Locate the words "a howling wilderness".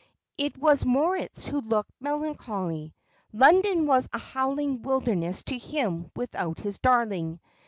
4.11-5.43